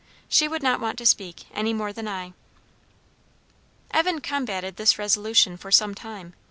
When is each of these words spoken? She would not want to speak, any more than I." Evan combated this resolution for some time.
She 0.27 0.47
would 0.47 0.63
not 0.63 0.79
want 0.79 0.97
to 0.97 1.05
speak, 1.05 1.45
any 1.53 1.73
more 1.73 1.93
than 1.93 2.07
I." 2.07 2.33
Evan 3.91 4.19
combated 4.19 4.75
this 4.77 4.97
resolution 4.97 5.57
for 5.57 5.69
some 5.71 5.93
time. 5.93 6.33